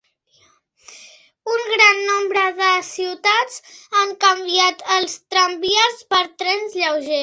[1.55, 3.61] Un gran nombre de ciutats
[4.01, 7.19] han canviat els tramvies per trens lleugers.